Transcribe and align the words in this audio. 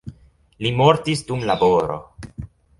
Li 0.65 0.71
mortis 0.79 1.23
dum 1.29 1.45
laboro. 1.53 2.01